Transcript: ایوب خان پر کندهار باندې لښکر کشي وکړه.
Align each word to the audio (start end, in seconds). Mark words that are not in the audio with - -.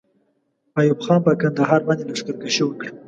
ایوب 0.79 0.99
خان 1.05 1.19
پر 1.25 1.35
کندهار 1.41 1.81
باندې 1.87 2.03
لښکر 2.09 2.35
کشي 2.41 2.63
وکړه. 2.65 2.89